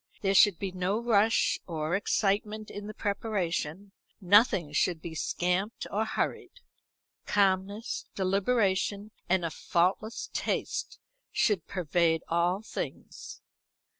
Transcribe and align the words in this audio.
There 0.23 0.33
should 0.33 0.57
be 0.57 0.71
no 0.71 0.99
rush 0.99 1.59
or 1.67 1.95
excitement 1.95 2.71
in 2.71 2.87
the 2.87 2.93
preparation; 2.95 3.91
nothing 4.19 4.71
should 4.73 4.99
be 4.99 5.13
scamped 5.13 5.85
or 5.91 6.05
hurried. 6.05 6.61
Calmness, 7.27 8.05
deliberation, 8.15 9.11
and 9.29 9.45
a 9.45 9.51
faultless 9.51 10.31
taste 10.33 10.97
should 11.31 11.67
pervade 11.67 12.23
all 12.29 12.63
things. 12.63 13.41